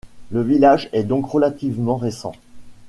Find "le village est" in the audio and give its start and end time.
0.31-1.03